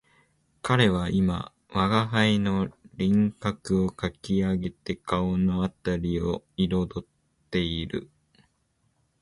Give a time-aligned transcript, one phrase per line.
[0.63, 7.05] 彼は今吾輩の輪廓をかき上げて顔のあたりを色彩っ
[7.51, 8.09] ている